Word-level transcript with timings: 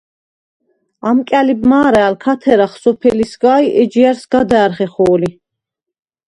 ამკა̈ლიბ 1.09 1.61
მა̄რა̄̈ლ 1.69 2.15
ქა 2.23 2.33
თერახ 2.41 2.73
სოფელისგა 2.81 3.53
ი 3.65 3.67
ეჯჲა̈რს 3.81 4.21
სგა 4.23 4.41
და̄̈რ 4.49 4.71
ხეხო̄ლი. 4.77 5.29